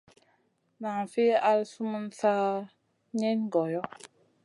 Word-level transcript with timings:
Nan 0.81 1.01
fi 1.11 1.25
al 1.49 1.59
sumun 1.71 2.05
sa 2.19 2.31
ka 2.39 2.47
niyn 3.19 3.39
goyo. 3.53 3.81